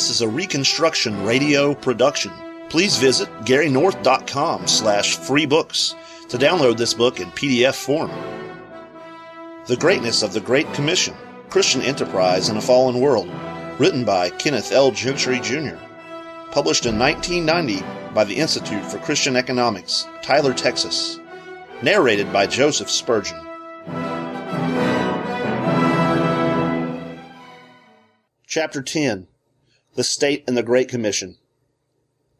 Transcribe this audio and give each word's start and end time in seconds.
This 0.00 0.08
is 0.08 0.22
a 0.22 0.28
Reconstruction 0.28 1.24
Radio 1.24 1.74
production. 1.74 2.32
Please 2.70 2.96
visit 2.96 3.28
GaryNorth.com 3.42 4.66
slash 4.66 5.18
free 5.18 5.44
books 5.44 5.94
to 6.30 6.38
download 6.38 6.78
this 6.78 6.94
book 6.94 7.20
in 7.20 7.28
PDF 7.32 7.74
form. 7.74 8.10
The 9.66 9.76
Greatness 9.76 10.22
of 10.22 10.32
the 10.32 10.40
Great 10.40 10.72
Commission, 10.72 11.14
Christian 11.50 11.82
Enterprise 11.82 12.48
in 12.48 12.56
a 12.56 12.62
Fallen 12.62 12.98
World, 12.98 13.28
written 13.78 14.06
by 14.06 14.30
Kenneth 14.30 14.72
L. 14.72 14.90
Gentry 14.90 15.38
Jr., 15.38 15.76
published 16.50 16.86
in 16.86 16.98
1990 16.98 17.84
by 18.14 18.24
the 18.24 18.36
Institute 18.36 18.86
for 18.86 18.96
Christian 19.00 19.36
Economics, 19.36 20.06
Tyler, 20.22 20.54
Texas, 20.54 21.20
narrated 21.82 22.32
by 22.32 22.46
Joseph 22.46 22.88
Spurgeon. 22.88 23.38
Chapter 28.46 28.80
10 28.80 29.26
The 29.94 30.04
State 30.04 30.44
and 30.46 30.56
the 30.56 30.62
Great 30.62 30.88
Commission. 30.88 31.36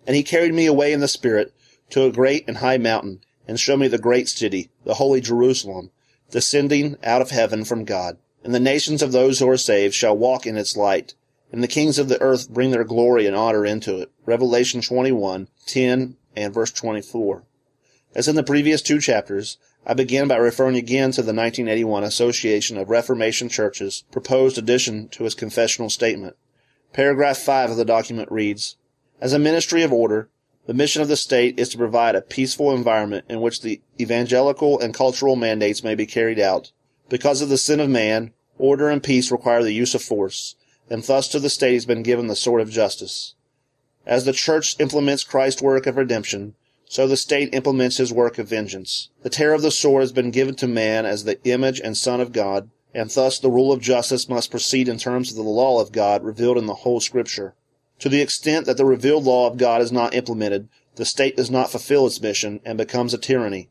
And 0.07 0.17
he 0.17 0.23
carried 0.23 0.55
me 0.55 0.67
away 0.67 0.93
in 0.93 1.01
the 1.01 1.09
Spirit 1.09 1.53
to 1.91 2.05
a 2.05 2.13
great 2.13 2.45
and 2.47 2.59
high 2.59 2.79
mountain, 2.79 3.21
and 3.47 3.59
showed 3.59 3.79
me 3.79 3.89
the 3.89 3.99
great 3.99 4.29
city, 4.29 4.71
the 4.85 4.95
holy 4.95 5.21
Jerusalem, 5.21 5.91
descending 6.31 6.97
out 7.03 7.21
of 7.21 7.31
heaven 7.31 7.65
from 7.65 7.85
God. 7.85 8.19
And 8.45 8.55
the 8.55 8.61
nations 8.61 9.03
of 9.03 9.13
those 9.13 9.39
who 9.39 9.49
are 9.49 9.57
saved 9.57 9.95
shall 9.95 10.17
walk 10.17 10.47
in 10.47 10.57
its 10.57 10.77
light, 10.77 11.15
and 11.53 11.63
the 11.63 11.69
kings 11.69 11.99
of 11.99 12.09
the 12.09 12.21
earth 12.23 12.49
bring 12.49 12.71
their 12.71 12.85
glory 12.85 13.27
and 13.27 13.35
honor 13.35 13.67
into 13.67 14.01
it. 14.01 14.11
Revelation 14.25 14.81
21, 14.81 15.49
10 15.67 16.17
and 16.37 16.55
verse 16.55 16.71
24. 16.71 17.43
As 18.15 18.29
in 18.29 18.37
the 18.37 18.43
previous 18.43 18.83
two 18.83 19.01
chapters, 19.01 19.59
I 19.87 19.95
begin 19.95 20.29
by 20.29 20.37
referring 20.37 20.77
again 20.77 21.11
to 21.13 21.23
the 21.23 21.35
1981 21.35 22.05
Association 22.05 22.77
of 22.77 22.91
Reformation 22.91 23.49
Churches 23.49 24.05
proposed 24.11 24.59
addition 24.59 25.09
to 25.09 25.27
its 25.27 25.35
confessional 25.35 25.91
statement. 25.91 26.37
Paragraph 26.93 27.39
5 27.39 27.71
of 27.71 27.77
the 27.77 27.85
document 27.85 28.31
reads, 28.33 28.77
As 29.21 29.33
a 29.33 29.39
ministry 29.39 29.83
of 29.83 29.93
order, 29.93 30.29
the 30.67 30.75
mission 30.75 31.01
of 31.03 31.09
the 31.09 31.17
state 31.17 31.59
is 31.59 31.69
to 31.71 31.79
provide 31.79 32.17
a 32.17 32.21
peaceful 32.21 32.73
environment 32.75 33.25
in 33.29 33.41
which 33.41 33.63
the 33.63 33.81
evangelical 34.01 34.79
and 34.81 34.93
cultural 34.93 35.37
mandates 35.37 35.85
may 35.85 35.95
be 35.95 36.05
carried 36.05 36.41
out. 36.41 36.73
Because 37.09 37.43
of 37.43 37.49
the 37.49 37.59
sin 37.59 37.81
of 37.81 37.89
man, 37.89 38.33
order 38.59 38.89
and 38.89 39.03
peace 39.03 39.31
require 39.31 39.63
the 39.63 39.73
use 39.73 39.95
of 39.95 40.03
force, 40.03 40.57
and 40.89 41.03
thus 41.05 41.29
to 41.29 41.39
the 41.39 41.49
state 41.49 41.75
has 41.75 41.87
been 41.87 42.03
given 42.03 42.27
the 42.27 42.37
sword 42.37 42.61
of 42.61 42.71
justice. 42.71 43.35
As 44.05 44.25
the 44.25 44.33
church 44.33 44.75
implements 44.81 45.23
Christ's 45.23 45.63
work 45.63 45.87
of 45.87 45.97
redemption, 45.97 46.55
so 46.87 47.07
the 47.07 47.17
state 47.17 47.55
implements 47.55 47.99
his 47.99 48.13
work 48.13 48.37
of 48.39 48.49
vengeance. 48.49 49.11
The 49.23 49.31
terror 49.31 49.55
of 49.55 49.63
the 49.63 49.71
sword 49.71 50.03
has 50.03 50.13
been 50.13 50.33
given 50.33 50.57
to 50.57 50.67
man 50.67 51.07
as 51.07 51.23
the 51.23 51.41
image 51.45 51.81
and 51.81 51.97
son 51.97 52.21
of 52.21 52.33
God, 52.33 52.69
and 52.95 53.11
thus 53.11 53.39
the 53.39 53.51
rule 53.51 53.73
of 53.73 53.81
justice 53.81 54.29
must 54.29 54.51
proceed 54.51 54.89
in 54.89 54.99
terms 54.99 55.31
of 55.31 55.37
the 55.37 55.43
law 55.43 55.81
of 55.81 55.93
God 55.93 56.25
revealed 56.25 56.59
in 56.59 56.67
the 56.67 56.75
whole 56.75 57.01
Scripture. 57.01 57.55
To 58.01 58.09
the 58.09 58.23
extent 58.23 58.67
that 58.67 58.77
the 58.77 58.85
revealed 58.85 59.25
law 59.25 59.47
of 59.47 59.59
God 59.59 59.83
is 59.83 59.93
not 59.93 60.15
implemented, 60.15 60.69
the 60.97 61.05
state 61.05 61.37
does 61.37 61.51
not 61.51 61.71
fulfill 61.71 62.07
its 62.07 62.21
mission 62.21 62.61
and 62.65 62.77
becomes 62.79 63.15
a 63.15 63.19
tyranny. 63.19 63.69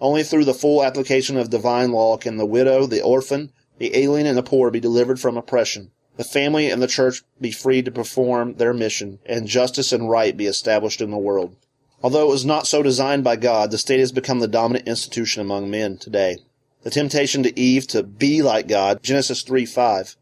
Only 0.00 0.22
through 0.22 0.44
the 0.44 0.54
full 0.54 0.84
application 0.84 1.36
of 1.36 1.50
divine 1.50 1.90
law 1.90 2.16
can 2.18 2.36
the 2.36 2.46
widow, 2.46 2.86
the 2.86 3.02
orphan, 3.02 3.52
the 3.78 3.96
alien, 3.96 4.26
and 4.26 4.36
the 4.36 4.42
poor 4.42 4.70
be 4.70 4.80
delivered 4.80 5.18
from 5.18 5.36
oppression, 5.36 5.90
the 6.16 6.24
family 6.24 6.70
and 6.70 6.82
the 6.82 6.86
church 6.86 7.22
be 7.40 7.50
free 7.50 7.82
to 7.82 7.90
perform 7.90 8.54
their 8.54 8.72
mission, 8.72 9.18
and 9.26 9.46
justice 9.46 9.92
and 9.92 10.08
right 10.08 10.36
be 10.36 10.46
established 10.46 11.00
in 11.00 11.10
the 11.10 11.18
world. 11.18 11.56
Although 12.02 12.28
it 12.28 12.32
was 12.32 12.44
not 12.44 12.66
so 12.66 12.82
designed 12.82 13.24
by 13.24 13.36
God, 13.36 13.70
the 13.70 13.78
state 13.78 14.00
has 14.00 14.12
become 14.12 14.40
the 14.40 14.48
dominant 14.48 14.86
institution 14.86 15.42
among 15.42 15.70
men 15.70 15.98
today. 15.98 16.38
The 16.86 16.92
temptation 16.92 17.42
to 17.42 17.58
Eve 17.58 17.88
to 17.88 18.04
be 18.04 18.42
like 18.42 18.68
God, 18.68 19.02
Genesis 19.02 19.42
3 19.42 19.66
5, 19.66 20.16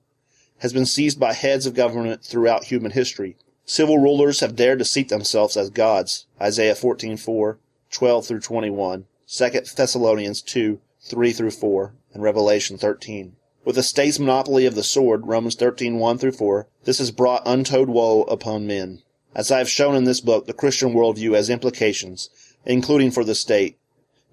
has 0.60 0.72
been 0.72 0.86
seized 0.86 1.20
by 1.20 1.34
heads 1.34 1.66
of 1.66 1.74
government 1.74 2.24
throughout 2.24 2.64
human 2.64 2.92
history. 2.92 3.36
Civil 3.66 3.98
rulers 3.98 4.40
have 4.40 4.56
dared 4.56 4.78
to 4.78 4.86
seat 4.86 5.10
themselves 5.10 5.58
as 5.58 5.68
gods, 5.68 6.24
Isaiah 6.40 6.74
14:4, 6.74 7.58
12 7.90 8.26
through 8.26 8.40
21, 8.40 9.04
2 9.26 9.50
Thessalonians 9.76 10.40
2, 10.40 10.80
3 11.02 11.32
through 11.34 11.50
4, 11.50 11.92
and 12.14 12.22
Revelation 12.22 12.78
13. 12.78 13.36
With 13.66 13.76
the 13.76 13.82
state's 13.82 14.18
monopoly 14.18 14.64
of 14.64 14.74
the 14.74 14.82
sword, 14.82 15.26
Romans 15.26 15.56
13:1 15.56 16.16
through 16.16 16.32
4, 16.32 16.66
this 16.84 16.96
has 16.96 17.10
brought 17.10 17.42
untold 17.44 17.90
woe 17.90 18.22
upon 18.22 18.66
men. 18.66 19.02
As 19.34 19.50
I 19.50 19.58
have 19.58 19.68
shown 19.68 19.94
in 19.94 20.04
this 20.04 20.22
book, 20.22 20.46
the 20.46 20.54
Christian 20.54 20.94
worldview 20.94 21.34
has 21.34 21.50
implications, 21.50 22.30
including 22.64 23.10
for 23.10 23.22
the 23.22 23.34
state. 23.34 23.76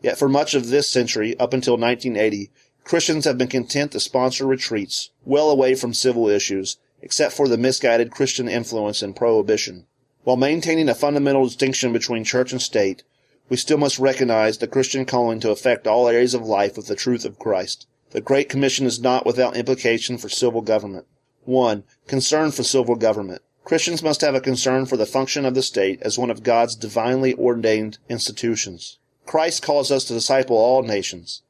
Yet 0.01 0.17
for 0.17 0.27
much 0.27 0.53
of 0.53 0.69
this 0.69 0.89
century, 0.89 1.39
up 1.39 1.53
until 1.53 1.77
1980, 1.77 2.49
Christians 2.83 3.25
have 3.25 3.37
been 3.37 3.47
content 3.47 3.91
to 3.91 3.99
sponsor 3.99 4.45
retreats, 4.45 5.11
well 5.23 5.51
away 5.51 5.75
from 5.75 5.93
civil 5.93 6.27
issues, 6.27 6.77
except 7.01 7.33
for 7.33 7.47
the 7.47 7.57
misguided 7.57 8.11
Christian 8.11 8.49
influence 8.49 9.03
in 9.03 9.13
prohibition. 9.13 9.85
While 10.23 10.37
maintaining 10.37 10.89
a 10.89 10.95
fundamental 10.95 11.45
distinction 11.45 11.93
between 11.93 12.23
church 12.23 12.51
and 12.51 12.61
state, 12.61 13.03
we 13.49 13.57
still 13.57 13.77
must 13.77 13.99
recognize 13.99 14.57
the 14.57 14.67
Christian 14.67 15.05
calling 15.05 15.39
to 15.41 15.51
affect 15.51 15.85
all 15.85 16.07
areas 16.07 16.33
of 16.33 16.43
life 16.43 16.77
with 16.77 16.87
the 16.87 16.95
truth 16.95 17.25
of 17.25 17.37
Christ. 17.37 17.85
The 18.11 18.21
Great 18.21 18.49
Commission 18.49 18.85
is 18.85 18.99
not 18.99 19.25
without 19.25 19.55
implication 19.55 20.17
for 20.17 20.29
civil 20.29 20.61
government. 20.61 21.05
1. 21.45 21.83
Concern 22.07 22.51
for 22.51 22.63
civil 22.63 22.95
government. 22.95 23.41
Christians 23.63 24.01
must 24.01 24.21
have 24.21 24.35
a 24.35 24.41
concern 24.41 24.85
for 24.85 24.97
the 24.97 25.05
function 25.05 25.45
of 25.45 25.53
the 25.53 25.61
state 25.61 26.01
as 26.01 26.17
one 26.17 26.29
of 26.29 26.43
God's 26.43 26.75
divinely 26.75 27.33
ordained 27.35 27.99
institutions. 28.09 28.97
Christ 29.25 29.61
calls 29.61 29.91
us 29.91 30.03
to 30.05 30.13
disciple 30.13 30.57
all 30.57 30.83
nations, 30.83 31.43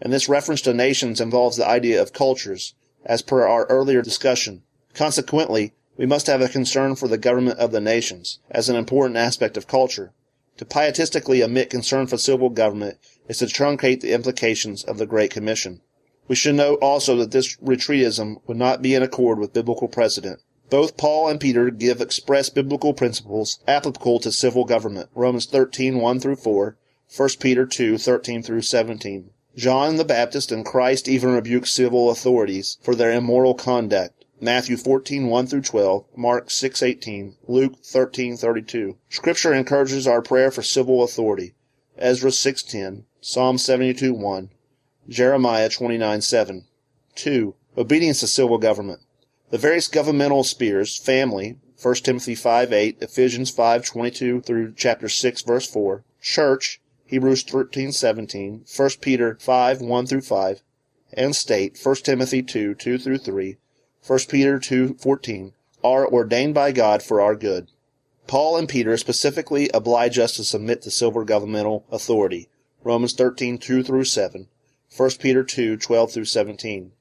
and 0.00 0.12
this 0.12 0.28
reference 0.28 0.60
to 0.62 0.72
nations 0.72 1.20
involves 1.20 1.56
the 1.56 1.66
idea 1.66 2.00
of 2.00 2.12
cultures, 2.12 2.74
as 3.04 3.22
per 3.22 3.46
our 3.46 3.66
earlier 3.66 4.02
discussion. 4.02 4.62
Consequently, 4.94 5.74
we 5.96 6.06
must 6.06 6.28
have 6.28 6.40
a 6.40 6.48
concern 6.48 6.94
for 6.94 7.08
the 7.08 7.18
government 7.18 7.58
of 7.58 7.72
the 7.72 7.80
nations, 7.80 8.38
as 8.50 8.68
an 8.68 8.76
important 8.76 9.16
aspect 9.16 9.56
of 9.56 9.66
culture. 9.66 10.12
To 10.58 10.64
pietistically 10.64 11.42
omit 11.42 11.70
concern 11.70 12.06
for 12.06 12.18
civil 12.18 12.50
government 12.50 12.98
is 13.28 13.38
to 13.38 13.46
truncate 13.46 14.00
the 14.00 14.12
implications 14.12 14.84
of 14.84 14.98
the 14.98 15.06
Great 15.06 15.30
Commission. 15.30 15.80
We 16.28 16.36
should 16.36 16.54
note 16.54 16.78
also 16.80 17.16
that 17.16 17.30
this 17.32 17.56
retreatism 17.56 18.40
would 18.46 18.56
not 18.56 18.82
be 18.82 18.94
in 18.94 19.02
accord 19.02 19.38
with 19.38 19.52
biblical 19.52 19.88
precedent. 19.88 20.40
Both 20.70 20.96
Paul 20.96 21.28
and 21.28 21.40
Peter 21.40 21.70
give 21.70 22.00
express 22.00 22.50
biblical 22.50 22.92
principles 22.92 23.58
applicable 23.66 24.20
to 24.20 24.30
civil 24.30 24.64
government. 24.64 25.08
Romans 25.14 25.46
13, 25.46 25.98
1 25.98 26.20
through 26.20 26.36
4, 26.36 26.76
1 27.16 27.28
Peter 27.40 27.64
2, 27.64 27.96
13 27.96 28.42
through 28.42 28.60
17. 28.60 29.30
John 29.56 29.96
the 29.96 30.04
Baptist 30.04 30.52
and 30.52 30.62
Christ 30.64 31.08
even 31.08 31.32
rebuke 31.32 31.66
civil 31.66 32.10
authorities 32.10 32.76
for 32.82 32.94
their 32.94 33.10
immoral 33.10 33.54
conduct. 33.54 34.26
Matthew 34.42 34.76
14, 34.76 35.26
1 35.26 35.46
through 35.46 35.62
12, 35.62 36.04
Mark 36.14 36.50
6, 36.50 36.82
18, 36.82 37.36
Luke 37.48 37.82
13, 37.82 38.36
32. 38.36 38.98
Scripture 39.08 39.54
encourages 39.54 40.06
our 40.06 40.20
prayer 40.20 40.50
for 40.50 40.62
civil 40.62 41.02
authority. 41.02 41.54
Ezra 41.96 42.30
6, 42.30 42.62
10, 42.62 43.06
Psalm 43.22 43.56
72, 43.56 44.12
1, 44.12 44.50
Jeremiah 45.08 45.70
29, 45.70 46.20
7. 46.20 46.66
2. 47.14 47.54
Obedience 47.78 48.20
to 48.20 48.26
civil 48.26 48.58
government. 48.58 49.00
The 49.48 49.56
various 49.56 49.88
governmental 49.88 50.44
spheres, 50.44 50.98
family, 50.98 51.56
1 51.82 51.94
Timothy 51.94 52.34
5 52.34 52.70
8, 52.70 52.98
Ephesians 53.00 53.50
5 53.50 53.84
22 53.84 54.42
through 54.42 54.74
chapter 54.76 55.08
6 55.08 55.42
verse 55.42 55.66
4, 55.66 56.04
church, 56.20 56.80
Hebrews 57.08 57.42
13 57.42 57.90
17, 57.92 58.66
1 58.76 58.90
Peter 59.00 59.38
5 59.40 59.80
1 59.80 60.06
through 60.06 60.20
5, 60.20 60.62
and 61.14 61.34
state, 61.34 61.78
1 61.82 61.94
Timothy 62.04 62.42
2 62.42 62.74
2 62.74 62.98
through 62.98 63.16
3, 63.16 63.56
1 64.06 64.18
Peter 64.28 64.58
2 64.58 64.92
14, 65.00 65.54
are 65.82 66.06
ordained 66.06 66.52
by 66.52 66.70
God 66.70 67.02
for 67.02 67.22
our 67.22 67.34
good. 67.34 67.68
Paul 68.26 68.58
and 68.58 68.68
Peter 68.68 68.94
specifically 68.98 69.70
oblige 69.72 70.18
us 70.18 70.36
to 70.36 70.44
submit 70.44 70.82
to 70.82 70.90
civil 70.90 71.24
governmental 71.24 71.86
authority, 71.90 72.50
Romans 72.84 73.14
13 73.14 73.56
2 73.56 73.82
through 73.82 74.04
7, 74.04 74.46
1 74.94 75.10
Peter 75.18 75.42
2 75.42 75.78
12 75.78 76.12
through 76.12 76.26
17. 76.26 76.92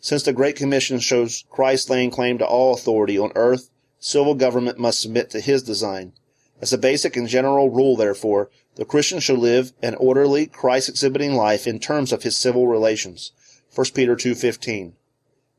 Since 0.00 0.24
the 0.24 0.34
Great 0.34 0.56
Commission 0.56 0.98
shows 0.98 1.44
Christ 1.48 1.88
laying 1.88 2.10
claim 2.10 2.36
to 2.36 2.46
all 2.46 2.74
authority 2.74 3.18
on 3.18 3.32
earth, 3.34 3.70
civil 3.98 4.34
government 4.34 4.78
must 4.78 5.00
submit 5.00 5.30
to 5.30 5.40
his 5.40 5.62
design. 5.62 6.12
As 6.60 6.72
a 6.72 6.78
basic 6.78 7.16
and 7.16 7.28
general 7.28 7.70
rule, 7.70 7.96
therefore, 7.96 8.50
the 8.76 8.84
Christian 8.84 9.20
should 9.20 9.38
live 9.38 9.72
an 9.82 9.94
orderly, 9.96 10.46
Christ-exhibiting 10.46 11.34
life 11.34 11.66
in 11.66 11.78
terms 11.78 12.12
of 12.12 12.22
his 12.22 12.36
civil 12.36 12.68
relations. 12.68 13.32
1 13.74 13.86
Peter 13.94 14.14
2.15 14.14 14.92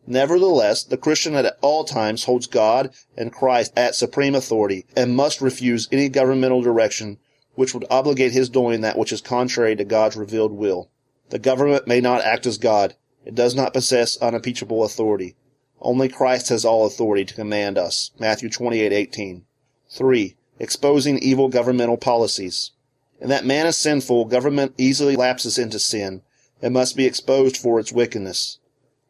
Nevertheless, 0.05 0.83
the 0.83 0.97
Christian 0.97 1.35
at 1.35 1.57
all 1.61 1.83
times 1.83 2.23
holds 2.23 2.47
God 2.47 2.91
and 3.17 3.33
Christ 3.33 3.73
at 3.75 3.95
supreme 3.95 4.35
authority 4.35 4.85
and 4.95 5.15
must 5.15 5.41
refuse 5.41 5.89
any 5.91 6.09
governmental 6.09 6.61
direction 6.61 7.17
which 7.55 7.73
would 7.73 7.85
obligate 7.89 8.31
his 8.31 8.49
doing 8.49 8.81
that 8.81 8.97
which 8.97 9.11
is 9.11 9.19
contrary 9.19 9.75
to 9.75 9.83
God's 9.83 10.15
revealed 10.15 10.53
will. 10.53 10.89
The 11.29 11.39
government 11.39 11.87
may 11.87 11.99
not 11.99 12.21
act 12.21 12.45
as 12.45 12.57
God, 12.57 12.95
it 13.25 13.35
does 13.35 13.53
not 13.53 13.73
possess 13.73 14.15
unimpeachable 14.17 14.83
authority. 14.83 15.35
Only 15.81 16.07
Christ 16.07 16.49
has 16.49 16.63
all 16.63 16.85
authority 16.85 17.25
to 17.25 17.33
command 17.33 17.77
us. 17.77 18.11
Matthew 18.17 18.49
28:18. 18.49 19.41
3. 19.89 20.35
Exposing 20.59 21.17
evil 21.17 21.49
governmental 21.49 21.97
policies. 21.97 22.71
In 23.19 23.29
that 23.29 23.45
man 23.45 23.65
is 23.65 23.77
sinful, 23.77 24.25
government 24.25 24.73
easily 24.77 25.15
lapses 25.15 25.57
into 25.57 25.79
sin 25.79 26.21
and 26.61 26.73
must 26.73 26.95
be 26.95 27.05
exposed 27.05 27.57
for 27.57 27.79
its 27.79 27.91
wickedness. 27.91 28.59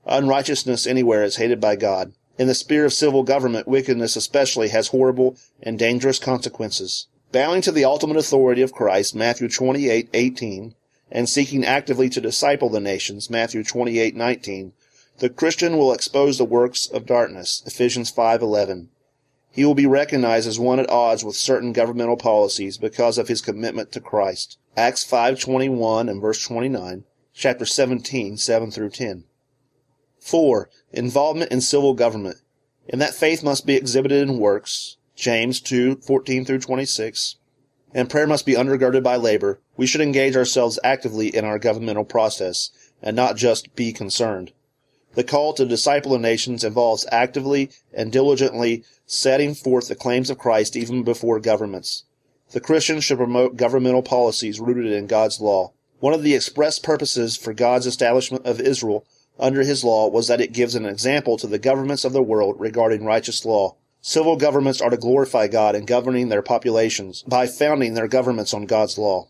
Unrighteousness 0.05 0.87
anywhere 0.87 1.23
is 1.23 1.35
hated 1.35 1.59
by 1.59 1.75
God. 1.75 2.13
In 2.37 2.47
the 2.47 2.53
sphere 2.53 2.85
of 2.85 2.93
civil 2.93 3.23
government, 3.23 3.67
wickedness 3.67 4.15
especially 4.15 4.69
has 4.69 4.89
horrible 4.89 5.35
and 5.61 5.77
dangerous 5.77 6.19
consequences. 6.19 7.07
Bowing 7.31 7.61
to 7.61 7.71
the 7.71 7.83
ultimate 7.83 8.17
authority 8.17 8.61
of 8.61 8.71
Christ, 8.71 9.15
Matthew 9.15 9.49
28:18, 9.49 10.75
and 11.11 11.27
seeking 11.27 11.65
actively 11.65 12.09
to 12.09 12.21
disciple 12.21 12.69
the 12.69 12.79
nations, 12.79 13.29
Matthew 13.29 13.63
28:19, 13.63 14.71
the 15.19 15.29
Christian 15.29 15.77
will 15.77 15.91
expose 15.91 16.37
the 16.37 16.45
works 16.45 16.87
of 16.87 17.05
darkness, 17.05 17.63
Ephesians 17.65 18.11
5:11. 18.11 18.89
He 19.51 19.65
will 19.65 19.75
be 19.75 19.87
recognized 19.87 20.47
as 20.47 20.59
one 20.59 20.79
at 20.79 20.89
odds 20.89 21.23
with 21.23 21.35
certain 21.35 21.73
governmental 21.73 22.17
policies 22.17 22.77
because 22.77 23.17
of 23.17 23.27
his 23.27 23.41
commitment 23.41 23.91
to 23.93 23.99
Christ. 23.99 24.57
Acts 24.75 25.03
5:21 25.03 26.09
and 26.09 26.21
verse 26.21 26.43
29, 26.43 27.05
chapter 27.33 27.65
17, 27.65 28.37
7 28.37 28.71
through 28.71 28.91
10. 28.91 29.23
4. 30.19 30.69
Involvement 30.91 31.51
in 31.51 31.61
civil 31.61 31.93
government. 31.93 32.37
And 32.89 33.01
that 33.01 33.15
faith 33.15 33.43
must 33.43 33.65
be 33.65 33.75
exhibited 33.75 34.27
in 34.27 34.39
works, 34.39 34.97
James 35.15 35.59
2:14 35.59 36.45
through 36.45 36.59
26. 36.59 37.37
And 37.93 38.09
prayer 38.09 38.27
must 38.27 38.45
be 38.45 38.53
undergirded 38.53 39.01
by 39.01 39.15
labor. 39.15 39.59
We 39.75 39.87
should 39.87 40.01
engage 40.01 40.35
ourselves 40.35 40.77
actively 40.83 41.35
in 41.35 41.45
our 41.45 41.57
governmental 41.57 42.05
process 42.05 42.69
and 43.01 43.15
not 43.15 43.37
just 43.37 43.75
be 43.75 43.93
concerned. 43.93 44.51
The 45.15 45.23
call 45.23 45.53
to 45.53 45.65
disciple 45.65 46.11
the 46.11 46.19
nations 46.19 46.63
involves 46.63 47.05
actively 47.11 47.69
and 47.93 48.11
diligently 48.11 48.83
setting 49.05 49.55
forth 49.55 49.87
the 49.87 49.95
claims 49.95 50.29
of 50.29 50.37
Christ 50.37 50.75
even 50.75 51.03
before 51.03 51.39
governments. 51.39 52.03
The 52.51 52.59
Christian 52.59 52.99
should 52.99 53.17
promote 53.17 53.57
governmental 53.57 54.03
policies 54.03 54.59
rooted 54.59 54.91
in 54.91 55.07
God's 55.07 55.41
law. 55.41 55.73
One 55.99 56.13
of 56.13 56.23
the 56.23 56.35
express 56.35 56.79
purposes 56.79 57.35
for 57.35 57.53
God's 57.53 57.87
establishment 57.87 58.45
of 58.45 58.61
Israel 58.61 59.05
under 59.39 59.63
his 59.63 59.83
law 59.83 60.07
was 60.07 60.27
that 60.27 60.41
it 60.41 60.53
gives 60.53 60.75
an 60.75 60.85
example 60.85 61.37
to 61.37 61.47
the 61.47 61.59
governments 61.59 62.05
of 62.05 62.13
the 62.13 62.21
world 62.21 62.55
regarding 62.59 63.03
righteous 63.03 63.45
law. 63.45 63.75
Civil 64.01 64.37
governments 64.37 64.81
are 64.81 64.89
to 64.89 64.97
glorify 64.97 65.47
God 65.47 65.75
in 65.75 65.85
governing 65.85 66.29
their 66.29 66.41
populations 66.41 67.23
by 67.23 67.47
founding 67.47 67.93
their 67.93 68.07
governments 68.07 68.53
on 68.53 68.65
God's 68.65 68.97
law. 68.97 69.27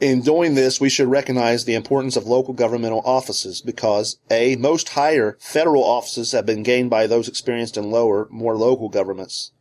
In 0.00 0.22
doing 0.22 0.54
this, 0.54 0.80
we 0.80 0.88
should 0.88 1.08
recognize 1.08 1.64
the 1.64 1.74
importance 1.74 2.16
of 2.16 2.26
local 2.26 2.54
governmental 2.54 3.02
offices 3.04 3.60
because 3.60 4.18
A. 4.30 4.56
Most 4.56 4.90
higher 4.90 5.36
federal 5.40 5.84
offices 5.84 6.32
have 6.32 6.44
been 6.44 6.62
gained 6.62 6.90
by 6.90 7.06
those 7.06 7.28
experienced 7.28 7.76
in 7.76 7.90
lower, 7.90 8.26
more 8.30 8.56
local 8.56 8.88
governments. 8.88 9.52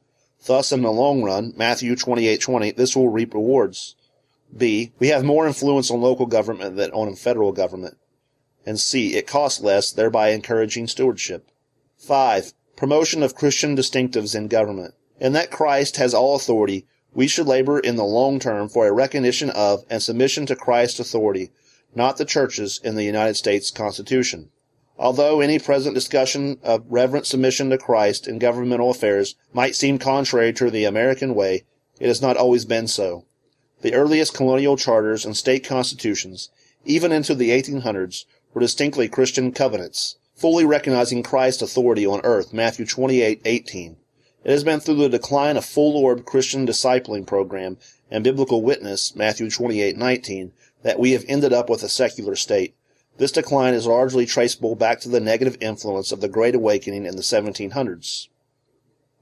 Thus, 0.46 0.72
in 0.72 0.82
the 0.82 0.92
long 0.92 1.22
run, 1.22 1.54
Matthew 1.56 1.96
28:20, 1.96 2.72
this 2.72 2.96
will 2.96 3.10
reap 3.10 3.34
rewards. 3.34 3.96
B. 4.56 4.92
We 4.98 5.10
have 5.10 5.24
more 5.24 5.46
influence 5.46 5.92
on 5.92 6.02
local 6.02 6.26
government 6.26 6.76
than 6.76 6.92
on 6.92 7.16
federal 7.16 7.52
government. 7.52 7.98
And 8.66 8.80
C. 8.80 9.16
It 9.16 9.28
costs 9.28 9.62
less, 9.62 9.92
thereby 9.92 10.30
encouraging 10.30 10.88
stewardship. 10.88 11.48
5. 11.98 12.54
Promotion 12.76 13.22
of 13.22 13.36
Christian 13.36 13.76
distinctives 13.76 14.36
in 14.36 14.48
government. 14.48 14.96
In 15.20 15.34
that 15.34 15.52
Christ 15.52 15.98
has 15.98 16.16
all 16.16 16.36
authority, 16.36 16.88
we 17.14 17.28
should 17.28 17.48
labor 17.48 17.80
in 17.80 17.96
the 17.98 18.04
long 18.04 18.40
term 18.40 18.70
for 18.70 18.88
a 18.88 18.92
recognition 18.92 19.50
of 19.50 19.84
and 19.90 20.02
submission 20.02 20.46
to 20.46 20.56
Christ's 20.56 21.00
authority, 21.00 21.52
not 21.94 22.18
the 22.18 22.26
churches 22.26 22.80
in 22.84 22.96
the 22.96 23.04
United 23.04 23.36
States 23.36 23.70
Constitution. 23.70 24.50
Although 24.98 25.42
any 25.42 25.58
present 25.58 25.96
discussion 25.96 26.60
of 26.64 26.86
reverent 26.88 27.26
submission 27.26 27.70
to 27.72 27.78
Christ 27.78 28.28
in 28.28 28.40
governmental 28.40 28.92
affairs 28.92 29.36
might 29.52 29.76
seem 29.76 29.98
contrary 29.98 30.54
to 30.54 30.70
the 30.70 30.86
American 30.86 31.34
way, 31.34 31.64
it 32.00 32.08
has 32.08 32.22
not 32.22 32.38
always 32.38 32.66
been 32.66 32.88
so. 32.88 33.26
The 33.82 33.94
earliest 33.94 34.34
colonial 34.34 34.78
charters 34.78 35.26
and 35.26 35.36
state 35.36 35.64
constitutions, 35.64 36.50
even 36.86 37.12
into 37.12 37.34
the 37.34 37.50
1800s, 37.50 38.26
were 38.54 38.62
distinctly 38.62 39.08
Christian 39.10 39.52
covenants, 39.52 40.18
fully 40.36 40.66
recognizing 40.66 41.24
Christ's 41.24 41.64
authority 41.64 42.06
on 42.06 42.22
earth, 42.24 42.54
Matthew 42.54 42.86
28:18. 42.86 43.98
It 44.44 44.52
has 44.52 44.64
been 44.64 44.80
through 44.80 44.96
the 44.96 45.10
decline 45.10 45.56
of 45.56 45.66
full-orbed 45.66 46.26
Christian 46.26 46.66
discipling 46.66 47.28
program 47.28 47.78
and 48.10 48.24
biblical 48.24 48.64
witness, 48.64 49.16
Matthew 49.16 49.50
28:19, 49.50 50.52
that 50.82 51.00
we 51.00 51.12
have 51.12 51.26
ended 51.28 51.54
up 51.54 51.70
with 51.70 51.84
a 51.84 51.90
secular 51.90 52.36
state. 52.36 52.74
This 53.18 53.32
decline 53.32 53.76
is 53.76 53.86
largely 53.86 54.26
traceable 54.26 54.74
back 54.74 55.00
to 55.02 55.10
the 55.10 55.20
negative 55.20 55.58
influence 55.62 56.12
of 56.12 56.22
the 56.22 56.28
Great 56.28 56.56
Awakening 56.56 57.06
in 57.06 57.16
the 57.16 57.22
1700s. 57.22 58.30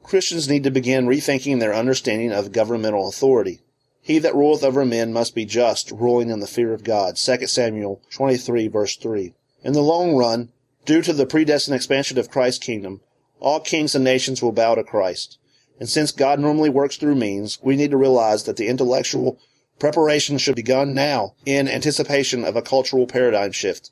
Christians 0.03 0.47
need 0.47 0.63
to 0.63 0.71
begin 0.71 1.05
rethinking 1.05 1.59
their 1.59 1.73
understanding 1.73 2.31
of 2.31 2.53
governmental 2.53 3.09
authority. 3.09 3.59
He 4.01 4.19
that 4.19 4.33
ruleth 4.33 4.63
over 4.63 4.85
men 4.85 5.11
must 5.11 5.35
be 5.35 5.43
just, 5.43 5.91
ruling 5.91 6.29
in 6.29 6.39
the 6.39 6.47
fear 6.47 6.73
of 6.73 6.85
God. 6.85 7.17
2 7.17 7.45
Samuel 7.47 8.01
23 8.09 8.69
verse 8.69 8.95
3. 8.95 9.33
In 9.65 9.73
the 9.73 9.83
long 9.83 10.15
run, 10.15 10.49
due 10.85 11.01
to 11.01 11.11
the 11.11 11.25
predestined 11.25 11.75
expansion 11.75 12.17
of 12.17 12.31
Christ's 12.31 12.63
kingdom, 12.63 13.01
all 13.39 13.59
kings 13.59 13.95
and 13.95 14.03
nations 14.03 14.41
will 14.41 14.51
bow 14.51 14.75
to 14.75 14.83
Christ. 14.83 15.37
And 15.79 15.87
since 15.87 16.11
God 16.11 16.39
normally 16.39 16.69
works 16.69 16.97
through 16.97 17.15
means, 17.15 17.57
we 17.61 17.75
need 17.75 17.91
to 17.91 17.97
realize 17.97 18.43
that 18.43 18.57
the 18.57 18.67
intellectual 18.67 19.39
preparation 19.79 20.37
should 20.37 20.55
be 20.55 20.61
begun 20.61 20.93
now 20.93 21.35
in 21.45 21.67
anticipation 21.67 22.43
of 22.43 22.55
a 22.55 22.61
cultural 22.61 23.07
paradigm 23.07 23.51
shift. 23.51 23.91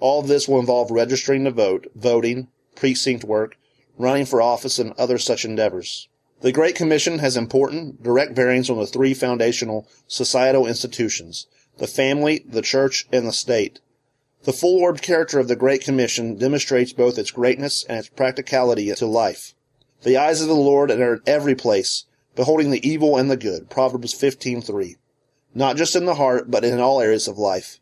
All 0.00 0.20
of 0.20 0.26
this 0.26 0.48
will 0.48 0.58
involve 0.58 0.90
registering 0.90 1.44
to 1.44 1.52
vote, 1.52 1.86
voting, 1.94 2.48
precinct 2.74 3.22
work, 3.22 3.56
running 3.96 4.26
for 4.26 4.42
office, 4.42 4.80
and 4.80 4.92
other 4.98 5.18
such 5.18 5.44
endeavors. 5.44 6.08
The 6.40 6.50
Great 6.50 6.74
Commission 6.74 7.20
has 7.20 7.36
important, 7.36 8.02
direct 8.02 8.34
bearings 8.34 8.68
on 8.68 8.78
the 8.78 8.86
three 8.86 9.14
foundational 9.14 9.88
societal 10.08 10.66
institutions 10.66 11.46
the 11.78 11.86
family, 11.86 12.44
the 12.46 12.62
church, 12.62 13.06
and 13.12 13.26
the 13.26 13.32
state. 13.32 13.80
The 14.44 14.52
full-orbed 14.52 15.02
character 15.02 15.38
of 15.38 15.46
the 15.46 15.54
Great 15.54 15.82
Commission 15.82 16.34
demonstrates 16.34 16.92
both 16.92 17.16
its 17.16 17.30
greatness 17.30 17.84
and 17.88 17.98
its 17.98 18.08
practicality 18.08 18.92
to 18.92 19.06
life. 19.06 19.54
The 20.02 20.16
eyes 20.16 20.40
of 20.40 20.48
the 20.48 20.54
Lord 20.54 20.90
are 20.90 21.14
in 21.14 21.20
every 21.26 21.54
place, 21.54 22.06
beholding 22.34 22.72
the 22.72 22.84
evil 22.88 23.16
and 23.16 23.30
the 23.30 23.36
good. 23.36 23.70
Proverbs 23.70 24.12
15:3. 24.12 24.96
Not 25.54 25.76
just 25.76 25.94
in 25.94 26.06
the 26.06 26.16
heart, 26.16 26.50
but 26.50 26.64
in 26.64 26.80
all 26.80 27.00
areas 27.00 27.28
of 27.28 27.38
life. 27.38 27.78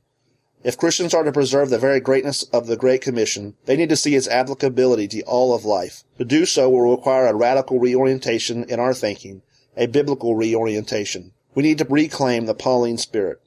If 0.62 0.76
Christians 0.76 1.14
are 1.14 1.22
to 1.22 1.32
preserve 1.32 1.70
the 1.70 1.78
very 1.78 1.98
greatness 1.98 2.42
of 2.52 2.66
the 2.66 2.76
Great 2.76 3.00
Commission, 3.00 3.54
they 3.64 3.76
need 3.76 3.88
to 3.88 3.96
see 3.96 4.14
its 4.14 4.28
applicability 4.28 5.08
to 5.08 5.22
all 5.22 5.54
of 5.54 5.64
life. 5.64 6.04
To 6.18 6.26
do 6.26 6.44
so 6.44 6.68
will 6.68 6.90
require 6.90 7.26
a 7.26 7.34
radical 7.34 7.78
reorientation 7.78 8.64
in 8.64 8.78
our 8.78 8.92
thinking, 8.92 9.40
a 9.78 9.86
biblical 9.86 10.34
reorientation. 10.34 11.32
We 11.54 11.62
need 11.62 11.78
to 11.78 11.86
reclaim 11.88 12.44
the 12.44 12.54
Pauline 12.54 12.98
spirit. 12.98 13.38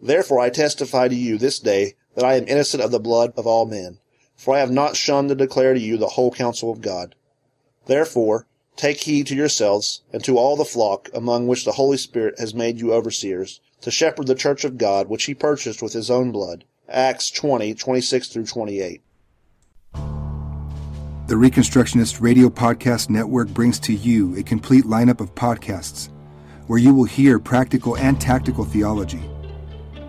Therefore 0.00 0.40
I 0.40 0.48
testify 0.48 1.08
to 1.08 1.14
you 1.14 1.36
this 1.36 1.58
day 1.58 1.96
that 2.18 2.26
I 2.26 2.34
am 2.34 2.48
innocent 2.48 2.82
of 2.82 2.90
the 2.90 2.98
blood 2.98 3.32
of 3.36 3.46
all 3.46 3.64
men, 3.64 4.00
for 4.34 4.52
I 4.52 4.58
have 4.58 4.72
not 4.72 4.96
shunned 4.96 5.28
to 5.28 5.36
declare 5.36 5.72
to 5.72 5.78
you 5.78 5.96
the 5.96 6.08
whole 6.08 6.32
counsel 6.32 6.68
of 6.68 6.80
God. 6.80 7.14
Therefore, 7.86 8.48
take 8.74 9.02
heed 9.02 9.28
to 9.28 9.36
yourselves 9.36 10.02
and 10.12 10.24
to 10.24 10.36
all 10.36 10.56
the 10.56 10.64
flock 10.64 11.08
among 11.14 11.46
which 11.46 11.64
the 11.64 11.70
Holy 11.70 11.96
Spirit 11.96 12.34
has 12.40 12.52
made 12.52 12.80
you 12.80 12.92
overseers, 12.92 13.60
to 13.82 13.92
shepherd 13.92 14.26
the 14.26 14.34
church 14.34 14.64
of 14.64 14.78
God, 14.78 15.08
which 15.08 15.26
he 15.26 15.34
purchased 15.34 15.80
with 15.80 15.92
his 15.92 16.10
own 16.10 16.32
blood. 16.32 16.64
Acts 16.88 17.30
20, 17.30 17.74
26 17.74 18.26
through 18.26 18.46
28. 18.46 19.00
The 19.92 21.36
Reconstructionist 21.36 22.20
Radio 22.20 22.48
Podcast 22.48 23.10
Network 23.10 23.46
brings 23.50 23.78
to 23.78 23.94
you 23.94 24.36
a 24.36 24.42
complete 24.42 24.86
lineup 24.86 25.20
of 25.20 25.36
podcasts 25.36 26.08
where 26.66 26.80
you 26.80 26.92
will 26.92 27.04
hear 27.04 27.38
practical 27.38 27.96
and 27.96 28.20
tactical 28.20 28.64
theology 28.64 29.22